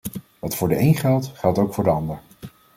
[0.39, 2.21] Wat voor de één geldt, geldt ook voor de ander.